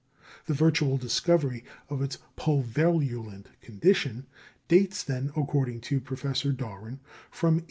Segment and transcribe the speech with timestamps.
[0.47, 4.25] The virtual discovery of its pulverulent condition
[4.67, 7.59] dates, then, according to Professor Darwin, from 1848.